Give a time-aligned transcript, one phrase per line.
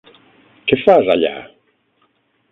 [0.69, 1.33] Què fas allà?